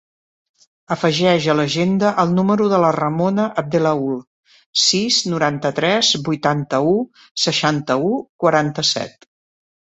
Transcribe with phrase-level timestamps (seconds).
[0.93, 4.17] Afegeix a l'agenda el número de la Ramona Abdellaoui:
[4.87, 6.99] sis, noranta-tres, vuitanta-u,
[7.47, 8.13] seixanta-u,
[8.47, 9.33] quaranta-set.